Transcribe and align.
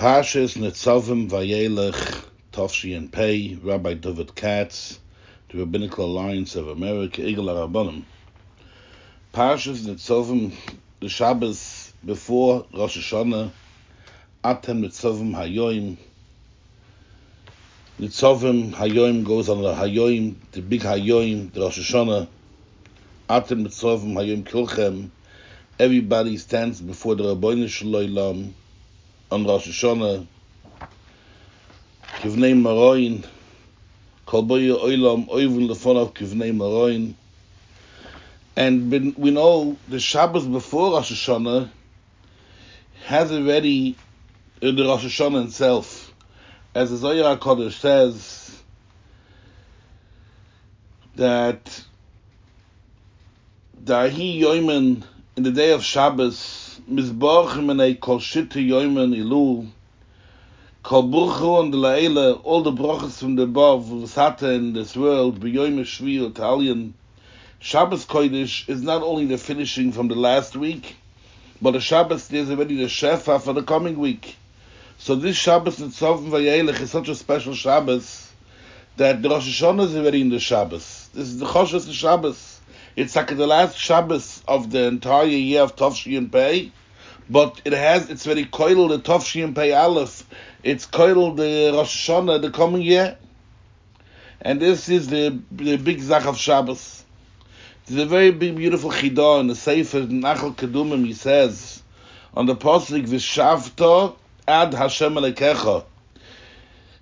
Parshas 0.00 0.56
Netzavim 0.56 1.28
Vayelech 1.28 2.24
Tovshi 2.54 2.96
and 2.96 3.12
Pei, 3.12 3.58
Rabbi 3.62 3.92
David 3.92 4.34
Katz, 4.34 4.98
the 5.50 5.58
Rabbinical 5.58 6.06
Alliance 6.06 6.56
of 6.56 6.68
America, 6.68 7.20
Igud 7.20 7.44
Rabbanim. 7.44 8.04
Parshas 9.34 9.80
Netzavim, 9.82 10.54
the 11.00 11.08
Shabbos 11.10 11.92
before 12.02 12.64
Rosh 12.72 12.96
Hashanah, 12.96 13.50
Atem 14.42 14.86
Nitzavim 14.86 15.34
Hayoim. 15.34 15.98
Nitzavim 18.00 18.72
Hayoim 18.72 19.22
goes 19.22 19.50
on 19.50 19.60
the 19.60 19.74
Hayoim, 19.74 20.34
the 20.52 20.62
big 20.62 20.80
Hayoim, 20.80 21.52
the 21.52 21.60
Rosh 21.60 21.78
Hashanah. 21.78 22.26
Atem 23.28 23.66
Nitzavim 23.66 24.14
Hayoim 24.14 24.44
Kilchem. 24.44 25.10
Everybody 25.78 26.38
stands 26.38 26.80
before 26.80 27.16
the 27.16 27.36
Rabbeinu 27.36 27.68
Shalom 27.68 28.54
on 29.30 29.46
Rosh 29.46 29.68
Hashanah. 29.68 30.26
Kivnei 32.20 32.60
Maroin, 32.60 33.24
Kol 34.26 34.42
Boye 34.42 34.76
Oilam, 34.76 35.28
Oivin 35.28 35.68
Lefonav 35.68 36.12
Kivnei 36.12 36.54
Maroin. 36.54 37.16
And 38.56 38.90
we 39.16 39.30
know 39.30 39.76
the 39.88 40.00
Shabbos 40.00 40.46
before 40.46 40.92
Rosh 40.92 41.12
Hashanah 41.12 41.70
has 43.06 43.32
already 43.32 43.96
in 44.60 44.76
the 44.76 44.84
Rosh 44.84 45.04
Hashanah 45.04 45.46
itself, 45.46 46.12
as 46.74 46.90
the 46.90 46.96
Zohar 46.96 47.38
HaKadosh 47.38 47.72
says, 47.72 48.62
that 51.16 51.84
Dahi 53.82 54.40
Yoimen 54.40 55.04
in 55.40 55.44
the 55.44 55.52
day 55.52 55.72
of 55.72 55.82
Shabbos, 55.82 56.82
Mizbach 56.86 57.52
Menei 57.52 57.98
Kol 57.98 58.18
Shitte 58.18 58.62
Yoimen 58.62 59.16
Ilu, 59.16 59.66
Kol 60.82 61.04
Burchu 61.04 61.62
and 61.62 61.72
the 61.72 62.34
all 62.44 62.62
the 62.62 62.70
brachas 62.70 63.20
from 63.20 63.36
the 63.36 63.44
above, 63.44 63.86
Vasata 63.86 64.54
in 64.54 64.74
this 64.74 64.94
world, 64.94 65.40
B'yoim 65.40 65.80
Shvi 65.80 66.28
Italian, 66.28 66.92
Shabbos 67.58 68.04
Kodesh 68.04 68.68
is 68.68 68.82
not 68.82 69.02
only 69.02 69.24
the 69.24 69.38
finishing 69.38 69.92
from 69.92 70.08
the 70.08 70.14
last 70.14 70.56
week, 70.56 70.96
but 71.62 71.70
the 71.70 71.80
Shabbos 71.80 72.28
there's 72.28 72.50
already 72.50 72.76
the 72.76 72.84
Shefa 72.84 73.40
for 73.40 73.54
the 73.54 73.62
coming 73.62 73.98
week. 73.98 74.36
So 74.98 75.14
this 75.14 75.36
Shabbos 75.36 75.78
Tzov 75.78 76.28
Vayelech 76.28 76.82
is 76.82 76.90
such 76.90 77.08
a 77.08 77.14
special 77.14 77.54
Shabbos 77.54 78.30
that 78.98 79.22
the 79.22 79.30
Rosh 79.30 79.62
Hashanah 79.62 79.86
is 79.86 79.96
already 79.96 80.20
in 80.20 80.28
the 80.28 80.38
Shabbos. 80.38 81.08
This 81.14 81.28
is 81.28 81.38
the 81.38 81.46
Choshas 81.46 81.90
Shabbos. 81.90 82.59
It's 82.96 83.14
like 83.14 83.28
the 83.36 83.46
last 83.46 83.76
Shabbos 83.76 84.42
of 84.48 84.70
the 84.70 84.84
entire 84.84 85.26
year 85.26 85.62
of 85.62 85.76
Tovshi 85.76 86.18
and 86.18 86.30
Pei, 86.30 86.72
but 87.28 87.62
it 87.64 87.72
has 87.72 88.10
it's 88.10 88.26
very 88.26 88.44
koil 88.44 88.88
the 88.88 88.98
Tovshi 88.98 89.44
and 89.44 89.54
Pei 89.54 89.72
Aleph. 89.72 90.28
It's 90.62 90.86
koil 90.86 91.36
the 91.36 91.76
Rosh 91.76 92.08
Hashanah 92.08 92.42
the 92.42 92.50
coming 92.50 92.82
year, 92.82 93.16
and 94.40 94.60
this 94.60 94.88
is 94.88 95.08
the 95.08 95.38
the 95.52 95.76
big 95.76 96.00
zach 96.00 96.26
of 96.26 96.36
Shabbos. 96.36 97.04
It's 97.86 97.96
a 97.96 98.06
very 98.06 98.30
big, 98.30 98.56
beautiful 98.56 98.90
chidah 98.90 99.40
in 99.40 99.46
the 99.46 99.54
Sefer 99.54 100.02
Nachal 100.02 100.54
Kedumim. 100.54 101.04
He 101.04 101.12
says 101.12 101.82
on 102.34 102.46
the 102.46 102.54
pasuk 102.54 103.06
V'shavto 103.06 104.16
ad 104.46 104.74
Hashem 104.74 105.14
Alekecha. 105.14 105.84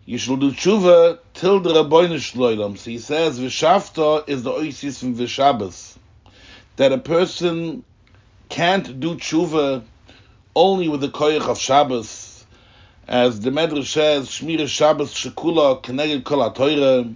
You 0.09 0.17
shall 0.17 0.39
do 0.39 0.53
tshuva 0.53 1.19
till 1.35 1.61
the 1.61 1.75
Rabbeinu 1.75 2.15
Shloilam. 2.15 2.79
So 2.79 2.91
he 2.91 2.99
says, 2.99 3.39
V'shavta 3.39 4.27
is 4.27 4.43
the 4.43 4.51
oisis 4.51 5.01
from 5.01 5.15
V'shabbos. 5.15 5.99
That 6.77 6.93
a 6.93 6.97
person 6.97 7.85
can't 8.49 9.01
do 9.01 9.17
tshuva 9.17 9.83
only 10.57 10.89
with 10.89 11.03
the 11.03 11.09
koyach 11.09 11.47
of 11.47 11.59
Shabbos. 11.59 12.47
As 13.07 13.41
the 13.41 13.51
Medrash 13.51 13.93
says, 13.93 14.31
Shmir 14.31 14.67
Shabbos 14.67 15.13
Shekula 15.13 15.83
Keneged 15.83 16.25
Kol 16.25 16.39
HaToyre. 16.51 17.15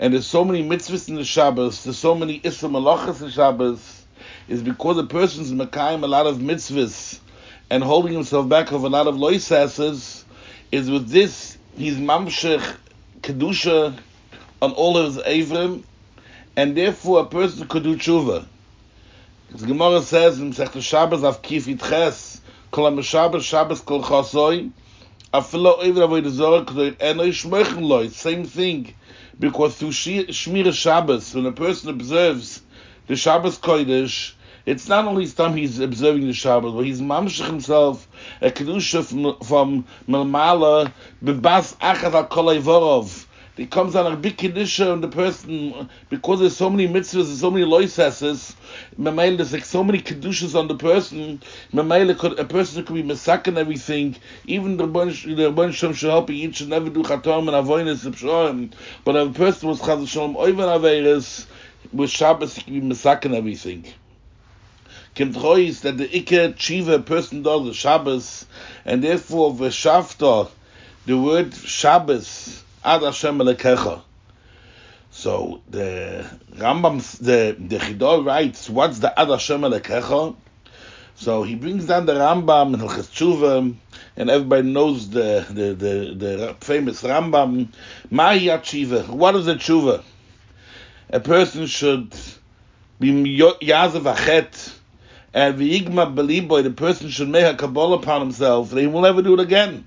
And 0.00 0.14
there's 0.14 0.26
so 0.26 0.46
many 0.46 0.66
mitzvahs 0.66 1.10
in 1.10 1.16
the 1.16 1.24
Shabbos, 1.24 1.84
there's 1.84 1.98
so 1.98 2.14
many 2.14 2.40
Isra 2.40 2.70
Malachas 2.70 3.20
in 3.20 3.28
Shabbos, 3.28 4.06
is 4.48 4.62
because 4.62 4.96
a 4.96 5.04
person's 5.04 5.52
Mekayim 5.52 6.02
a 6.04 6.06
lot 6.06 6.26
of 6.26 6.38
mitzvahs 6.38 7.20
and 7.68 7.84
holding 7.84 8.14
himself 8.14 8.48
back 8.48 8.72
of 8.72 8.84
a 8.84 8.88
lot 8.88 9.06
of 9.06 9.16
loisasses, 9.16 10.24
is 10.72 10.90
with 10.90 11.10
this 11.10 11.57
he's 11.78 11.96
mamshech 11.96 12.76
kedusha 13.20 13.96
on 14.60 14.72
all 14.72 14.98
of 14.98 15.14
his 15.14 15.24
avrim, 15.24 15.84
and 16.56 16.76
therefore 16.76 17.20
a 17.20 17.26
person 17.26 17.68
could 17.68 17.84
do 17.84 17.96
tshuva. 17.96 18.44
The 19.50 19.66
Gemara 19.66 20.02
says 20.02 20.40
in 20.40 20.52
Sech 20.52 20.72
Shabbos 20.82 21.22
of 21.22 21.40
Kif 21.40 21.66
Ches, 21.88 22.40
Kol 22.72 22.90
HaMeshabbos 22.90 23.42
Shabbos 23.42 23.80
Kol 23.80 24.02
Chasoi, 24.02 24.70
Afilo 25.32 25.80
Oivir 25.80 26.04
Avoy 26.04 26.20
Dezorah 26.20 26.66
K'doi 26.66 26.96
Eno 27.00 27.24
Yishmoichen 27.24 27.82
Loi, 27.82 28.08
same 28.08 28.44
thing, 28.44 28.92
because 29.38 29.76
through 29.76 29.90
Shmir 29.90 30.72
Shabbos, 30.74 31.32
when 31.32 31.46
a 31.46 31.52
person 31.52 31.90
observes 31.90 32.60
the 33.06 33.14
Shabbos 33.14 33.56
Kodesh, 33.56 34.32
it's 34.66 34.88
not 34.88 35.04
only 35.04 35.26
time 35.28 35.56
he's 35.56 35.78
observing 35.80 36.26
the 36.26 36.32
Shabbos, 36.32 36.74
but 36.74 36.84
he's 36.84 37.00
mamshich 37.00 37.46
himself 37.46 38.08
a 38.40 38.50
kedusha 38.50 39.04
from, 39.04 39.38
from 39.44 39.84
Melmala 40.08 40.92
bebas 41.24 41.76
achad 41.78 42.14
al 42.14 42.26
kolei 42.26 42.60
vorov. 42.60 43.26
It 43.56 43.72
comes 43.72 43.96
out 43.96 44.12
a 44.12 44.14
big 44.14 44.36
kedusha 44.36 44.92
on 44.92 45.00
the 45.00 45.08
person 45.08 45.88
because 46.10 46.38
there's 46.38 46.56
so 46.56 46.70
many 46.70 46.86
mitzvahs 46.86 47.26
and 47.28 47.38
so 47.38 47.50
many 47.50 47.64
loisesses. 47.64 48.54
Memail 48.96 49.36
there's 49.36 49.52
like 49.52 49.64
so 49.64 49.82
many 49.82 50.00
kedushas 50.00 50.54
on 50.54 50.68
the 50.68 50.76
person. 50.76 51.40
Could 51.72 52.38
a 52.38 52.44
person 52.44 52.84
could 52.84 52.94
be 52.94 53.02
masakin 53.02 53.56
everything. 53.56 54.14
Even 54.46 54.76
the 54.76 54.86
bunch 54.86 55.24
the 55.24 55.50
bunch 55.50 55.74
shem 55.74 55.92
should 55.92 56.10
help 56.10 56.30
each 56.30 56.56
should 56.56 56.68
never 56.68 56.88
do 56.88 57.02
chatom 57.02 57.48
and 57.48 57.66
avoinus 57.66 58.06
of 58.06 58.70
But 59.04 59.16
if 59.16 59.30
a 59.30 59.32
person 59.32 59.68
was 59.68 59.80
chaz 59.80 60.06
shalom 60.06 60.36
oivan 60.36 60.78
averis 60.78 61.46
with 61.92 62.10
Shabbos 62.10 62.54
he 62.54 62.62
could 62.62 62.74
be 62.74 62.80
masakin 62.80 63.34
everything 63.34 63.86
rois 65.16 65.80
that 65.80 65.98
the 65.98 66.08
ikke 66.08 66.54
chiva 66.56 67.04
person 67.04 67.42
does 67.42 67.66
the 67.66 67.74
Shabbos, 67.74 68.46
and 68.84 69.02
therefore 69.02 69.52
the 69.54 69.66
v'shavta, 69.66 70.50
the 71.06 71.18
word 71.18 71.54
Shabbos, 71.54 72.62
ad 72.84 73.02
Hashem 73.02 73.38
lekecha. 73.38 74.02
So 75.10 75.60
the 75.68 76.24
Rambam, 76.56 77.00
the 77.18 77.56
the 77.58 77.78
Chida 77.78 78.24
writes, 78.24 78.70
what's 78.70 79.00
the 79.00 79.18
ad 79.18 79.28
Hashem 79.28 79.62
lekecha? 79.62 80.36
So 81.16 81.42
he 81.42 81.56
brings 81.56 81.86
down 81.86 82.06
the 82.06 82.14
Rambam 82.14 82.74
and 82.74 82.82
Hilchas 82.82 83.08
Tshuva, 83.08 83.74
and 84.16 84.30
everybody 84.30 84.68
knows 84.70 85.10
the 85.10 85.44
the 85.50 85.74
the, 85.74 86.14
the 86.14 86.56
famous 86.60 87.02
Rambam. 87.02 87.68
Mahi 88.10 88.46
Tshuva. 88.46 89.08
What 89.08 89.34
is 89.34 89.48
a 89.48 89.56
tshuva? 89.56 90.04
A 91.10 91.18
person 91.18 91.66
should 91.66 92.14
be 93.00 93.10
yazav 93.10 94.14
achet 94.14 94.67
and 95.38 95.56
v'yigma 95.56 96.12
beliboy, 96.16 96.64
the 96.64 96.70
person 96.70 97.10
should 97.10 97.28
make 97.28 97.44
a 97.44 97.54
kabbalah 97.54 97.98
upon 97.98 98.22
himself, 98.22 98.70
that 98.70 98.80
he 98.80 98.88
will 98.88 99.02
never 99.02 99.22
do 99.22 99.34
it 99.34 99.40
again. 99.40 99.86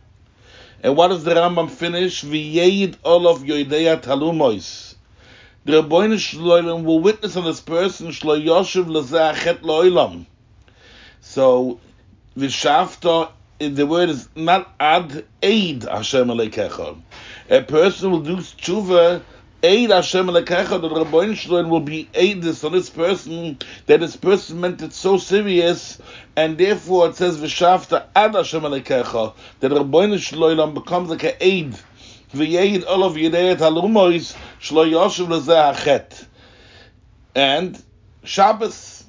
And 0.81 0.95
what 0.95 1.09
does 1.09 1.25
the 1.25 1.31
Rambam 1.31 1.69
finish? 1.69 2.23
V'yeyid 2.23 2.95
olav 3.03 3.39
yoideya 3.39 4.01
talumois. 4.01 4.95
The 5.65 5.73
Rabbeinu 5.73 6.15
Shloilam 6.15 6.85
will 6.85 7.01
witness 7.01 7.35
on 7.35 7.43
this 7.43 7.59
person, 7.59 8.07
Shlo 8.07 8.41
Yoshev 8.41 8.85
Lazachet 8.85 9.59
Loilam. 9.59 10.25
So, 11.19 11.81
V'shavta, 12.37 13.31
the 13.59 13.85
word 13.85 14.07
is 14.07 14.29
not 14.37 14.73
ad 14.79 15.25
aid 15.41 15.83
Hashem 15.83 16.29
Alekecha. 16.29 16.97
A 17.49 17.61
person 17.61 18.09
will 18.09 18.21
do 18.21 18.37
tshuva 18.37 19.21
Eid 19.63 19.91
Hashem 19.91 20.25
Lekecha, 20.25 20.81
the 20.81 20.89
Rabbein 20.89 21.35
Shloim 21.35 21.69
will 21.69 21.81
be 21.81 22.09
this 22.13 22.63
on 22.63 22.71
this 22.71 22.89
person, 22.89 23.59
that 23.85 23.99
this 23.99 24.15
person 24.15 24.59
meant 24.59 24.81
it 24.81 24.91
so 24.91 25.19
serious, 25.19 26.01
and 26.35 26.57
therefore 26.57 27.09
it 27.09 27.15
says 27.15 27.37
V'shavta 27.37 28.05
Ad 28.15 28.33
Hashem 28.33 28.63
Lekecha, 28.63 29.35
that 29.59 29.71
Rabbein 29.71 30.13
Shloim 30.13 30.73
becomes 30.73 31.11
like 31.11 31.23
an 31.25 31.33
aid. 31.39 31.75
V'yeid 32.33 32.85
Olav 32.87 33.13
Yedeyet 33.13 33.57
Halumois, 33.57 34.35
Shlo 34.59 34.89
Yoshev 34.89 35.27
Lezeh 35.27 35.75
Hachet. 35.75 36.25
And 37.35 37.79
Shabbos, 38.23 39.03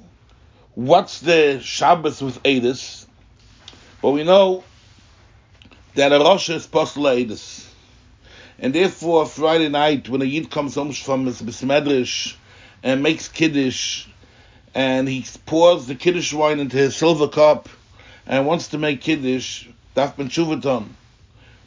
what's 0.75 1.19
the 1.21 1.61
Shabbos 1.61 2.21
with 2.21 2.43
Eidus? 2.43 3.07
Well, 4.03 4.13
we 4.13 4.23
know 4.23 4.63
that 5.95 6.11
a 6.11 6.19
Rosh 6.19 6.49
is 6.49 6.67
Postel 6.67 7.05
Eidus. 7.05 7.52
And 8.59 8.73
therefore, 8.73 9.25
Friday 9.25 9.69
night, 9.69 10.09
when 10.09 10.21
a 10.21 10.25
Yid 10.25 10.51
comes 10.51 10.75
home 10.75 10.93
from 10.93 11.25
his 11.25 11.41
Bismedrish 11.41 12.35
and 12.83 13.03
makes 13.03 13.27
Kiddush, 13.27 14.05
and 14.75 15.07
he 15.07 15.25
pours 15.45 15.85
the 15.85 15.95
Kiddush 15.95 16.33
wine 16.33 16.59
into 16.59 16.77
his 16.77 16.95
silver 16.95 17.27
cup 17.27 17.69
and 18.25 18.47
wants 18.47 18.69
to 18.69 18.77
make 18.77 19.01
Kiddush, 19.01 19.67
Daf 19.95 20.15
Ben 20.15 20.29
Shuvaton, 20.29 20.87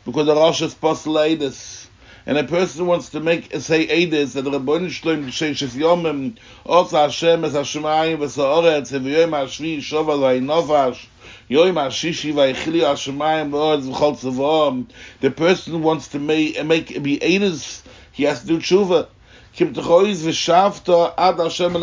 because 0.04 0.26
the 0.26 0.34
Rosh 0.34 0.62
is 0.62 0.74
Postulatus. 0.74 1.85
And 2.26 2.36
a 2.36 2.44
person 2.44 2.86
wants 2.86 3.10
to 3.10 3.20
make 3.20 3.54
say 3.60 3.86
edis 3.86 4.32
that 4.34 4.42
the 4.42 4.50
Rebbeinu 4.50 4.88
Shloim 4.88 5.26
Sheshes 5.26 5.76
Yomim 5.76 6.36
Osa 6.66 7.02
Hashem 7.02 7.44
Es 7.44 7.52
Hashemayim 7.52 8.14
Ev 8.14 9.02
Yoyim 9.02 9.30
HaShvi 9.30 9.78
Shova 9.78 10.18
Vay 10.20 10.40
Novash 10.40 11.06
Yoyim 11.48 11.74
HaShishi 11.74 12.34
Vaychili 12.34 12.80
HaShemayim 12.82 13.50
V'Oretz 13.50 13.88
V'Chol 13.88 14.18
Tzavom. 14.18 14.86
The 15.20 15.30
person 15.30 15.82
wants 15.82 16.08
to 16.08 16.18
make, 16.18 16.58
uh, 16.58 16.64
make 16.64 17.00
be 17.00 17.16
edis 17.18 17.82
he 18.10 18.24
has 18.24 18.40
to 18.40 18.46
do 18.48 18.58
tshuva. 18.58 19.06
Kim 19.52 19.72
Techoiz 19.72 20.24
V'Shavta 20.24 21.14
Ad 21.16 21.38
Hashem 21.38 21.74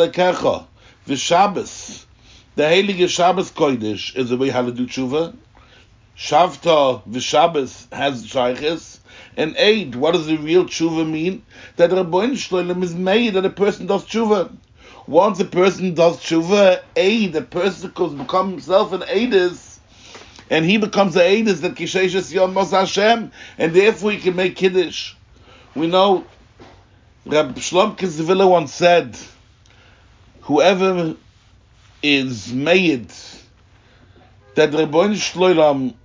the 2.56 2.64
Heilige 2.64 3.10
Shabbos 3.10 3.52
Kodesh 3.52 4.16
is 4.16 4.30
the 4.30 4.38
way 4.38 4.50
how 4.50 4.62
to 4.62 4.72
do 4.72 4.88
tshuva. 4.88 5.36
Shavta 6.18 7.02
V'Shabbos 7.10 7.92
has 7.94 8.26
Shayches 8.28 9.00
and 9.38 9.56
aid. 9.58 9.96
What 9.96 10.14
does 10.14 10.28
the 10.28 10.38
real 10.38 10.66
tshuva 10.66 11.10
mean? 11.10 11.44
That 11.78 11.92
Rabbein 11.92 12.32
Shloim 12.32 12.84
is 12.84 12.94
made 12.94 13.34
that 13.34 13.46
a 13.46 13.50
person 13.50 13.88
does 13.88 14.06
tshuva. 14.06 14.56
Once 15.08 15.40
a 15.40 15.46
person 15.46 15.94
does 15.94 16.32
aid, 16.96 17.36
a 17.36 17.42
person 17.42 17.90
becomes 17.90 18.14
become 18.14 18.52
himself 18.52 18.94
an 18.94 19.02
aidis, 19.02 19.80
and 20.50 20.66
he 20.66 20.78
becomes 20.78 21.16
an 21.16 21.24
aidis 21.24 21.62
that 21.62 21.76
Kisheshes 21.76 22.32
Yom 22.32 22.54
Mos 22.54 22.72
Hashem, 22.72 23.32
and 23.58 23.74
therefore 23.74 24.12
he 24.12 24.20
can 24.20 24.36
make 24.36 24.56
Kiddush. 24.56 25.16
We 25.76 25.88
know 25.88 26.26
Rab 27.26 27.56
Shlom 27.56 27.98
Kizvila 27.98 28.50
once 28.50 28.74
said, 28.74 29.18
whoever 30.42 31.16
is 32.02 32.54
made 32.54 33.12
that 34.56 34.74
Rabbein 34.74 35.14
Shloim 35.14 35.96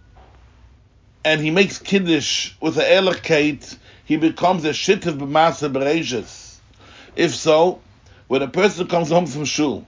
and 1.25 1.41
he 1.41 1.51
makes 1.51 1.79
kiddush 1.79 2.53
with 2.61 2.77
the 2.77 2.83
elokate, 2.83 3.77
he 4.05 4.17
becomes 4.17 4.65
a 4.65 4.73
shit 4.73 5.07
of 5.07 5.17
b'masa 5.17 5.73
bereishis. 5.73 6.57
If 7.17 7.35
so, 7.35 7.81
when 8.29 8.43
a 8.43 8.49
person 8.49 8.87
comes 8.87 9.11
home 9.11 9.27
from 9.27 9.45
shul, 9.45 9.87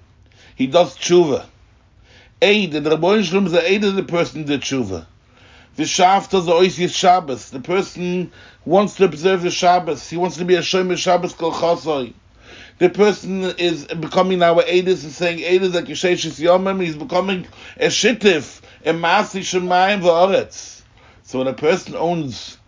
he 0.57 0.67
does 0.67 0.97
tshuva. 0.97 1.47
Aid, 2.43 2.75
and 2.75 2.85
the 2.85 2.91
Rabbi 2.91 3.23
Shalom 3.23 3.47
is 3.47 3.53
the 3.53 3.71
aid 3.71 3.85
of 3.85 3.95
the 3.95 4.03
person 4.03 4.45
did 4.45 4.63
tshuva. 4.63 5.07
V'shavta 5.77 6.45
the 6.45 6.53
oisis 6.53 6.95
Shabbos. 6.95 7.51
The 7.51 7.61
person 7.61 8.33
wants 8.65 8.97
to 8.97 9.05
observe 9.05 9.43
the 9.43 9.51
Shabbos. 9.51 10.09
He 10.11 10.17
wants 10.17 10.37
to 10.39 10.45
be 10.45 10.57
a 10.57 10.61
shomer 10.61 10.97
Shabbos 10.97 11.35
kol 11.35 11.53
chosoi. 11.53 12.13
The 12.79 12.89
person 12.89 13.45
is 13.45 13.85
becoming 13.87 14.43
our 14.43 14.63
aidis 14.63 15.05
and 15.05 15.13
saying 15.13 15.39
aidis 15.39 15.75
like 15.75 15.85
Yesheshis 15.85 16.41
Yomim. 16.41 16.83
He's 16.83 16.97
becoming 16.97 17.47
a 17.77 17.87
shittif, 17.87 18.61
a 18.85 18.93
masi 18.93 19.41
shemayim 19.41 20.01
v'oretz. 20.01 20.80
So 21.31 21.39
when 21.39 21.47
a 21.47 21.53
person 21.53 21.95
owns 21.95 22.59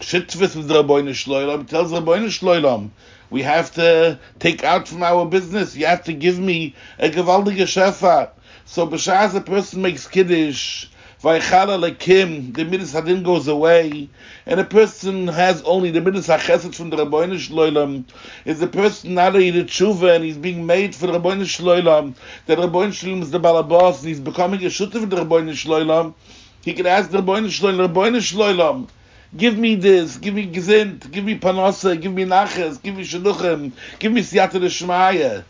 shitvis 0.00 0.56
with 0.56 0.70
Rabbeinu 0.70 1.10
Shloilam, 1.10 1.68
tells 1.68 1.92
Rabbeinu 1.92 2.28
Shloilam, 2.28 2.88
we 3.28 3.42
have 3.42 3.74
to 3.74 4.18
take 4.38 4.64
out 4.64 4.88
from 4.88 5.02
our 5.02 5.26
business. 5.26 5.76
You 5.76 5.84
have 5.84 6.04
to 6.04 6.14
give 6.14 6.38
me 6.38 6.74
a 6.98 7.10
gewaldige 7.10 7.66
shefa. 7.66 8.30
So 8.64 8.86
b'shas 8.86 9.34
a 9.34 9.42
person 9.42 9.82
makes 9.82 10.08
kiddush, 10.08 10.86
vaychala 11.22 11.78
lekim, 11.78 12.54
the 12.54 12.64
midas 12.64 12.94
hadin 12.94 13.24
goes 13.24 13.46
away, 13.46 14.08
and 14.46 14.58
a 14.58 14.64
person 14.64 15.28
has 15.28 15.60
only 15.64 15.90
the 15.90 16.00
midas 16.00 16.28
hachesed 16.28 16.74
from 16.74 16.88
the 16.88 16.96
Rabbeinu 16.96 17.34
Shloilam, 17.34 18.04
is 18.46 18.58
the 18.58 18.68
person 18.68 19.12
not 19.12 19.36
a 19.36 19.38
tshuva 19.38 20.16
and 20.16 20.24
he's 20.24 20.38
being 20.38 20.64
made 20.64 20.94
for 20.94 21.08
the 21.08 21.12
Rabbeinu 21.12 21.42
Shloilam, 21.42 22.14
that 22.46 22.56
Rabbeinu 22.56 22.88
Shloilam 22.88 23.20
is 23.20 23.30
the 23.30 23.38
balabas, 23.38 23.98
and 23.98 24.08
he's 24.08 24.18
becoming 24.18 24.64
a 24.64 24.70
shutter 24.70 24.96
of 24.96 25.10
the 25.10 25.16
Rabbeinu 25.16 25.50
Shloilam, 25.50 26.14
he 26.62 26.74
could 26.74 26.86
ask 26.86 27.10
the 27.10 27.18
Rabbeinu 27.18 27.46
Shloim, 27.46 27.88
Rabbeinu 27.88 28.18
Shloim, 28.18 28.88
give 29.36 29.56
me 29.56 29.74
this, 29.74 30.16
give 30.16 30.34
me 30.34 30.46
Gizint, 30.46 31.10
give 31.10 31.24
me 31.24 31.38
Panosa, 31.38 32.00
give 32.00 32.12
me 32.12 32.24
Naches, 32.24 32.82
give 32.82 32.96
me 32.96 33.04
Shaduchem, 33.04 33.72
give 33.98 34.12
me 34.12 34.22
Siyata 34.22 34.60
Shmaya. 34.60 35.44